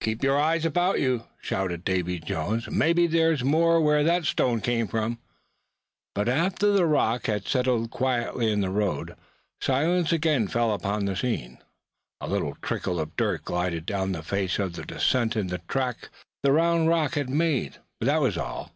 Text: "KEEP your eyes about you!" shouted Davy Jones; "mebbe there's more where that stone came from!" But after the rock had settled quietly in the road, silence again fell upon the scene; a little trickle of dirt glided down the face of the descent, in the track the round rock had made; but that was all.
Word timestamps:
"KEEP 0.00 0.22
your 0.24 0.40
eyes 0.40 0.64
about 0.64 0.98
you!" 0.98 1.24
shouted 1.42 1.84
Davy 1.84 2.18
Jones; 2.18 2.70
"mebbe 2.70 3.06
there's 3.06 3.44
more 3.44 3.82
where 3.82 4.02
that 4.02 4.24
stone 4.24 4.62
came 4.62 4.86
from!" 4.88 5.18
But 6.14 6.26
after 6.26 6.72
the 6.72 6.86
rock 6.86 7.26
had 7.26 7.46
settled 7.46 7.90
quietly 7.90 8.50
in 8.50 8.62
the 8.62 8.70
road, 8.70 9.14
silence 9.60 10.10
again 10.10 10.48
fell 10.48 10.72
upon 10.72 11.04
the 11.04 11.14
scene; 11.16 11.58
a 12.18 12.26
little 12.28 12.56
trickle 12.62 12.98
of 12.98 13.14
dirt 13.14 13.44
glided 13.44 13.84
down 13.84 14.12
the 14.12 14.22
face 14.22 14.58
of 14.58 14.72
the 14.72 14.86
descent, 14.86 15.36
in 15.36 15.48
the 15.48 15.58
track 15.58 16.08
the 16.42 16.50
round 16.52 16.88
rock 16.88 17.12
had 17.12 17.28
made; 17.28 17.76
but 18.00 18.06
that 18.06 18.22
was 18.22 18.38
all. 18.38 18.72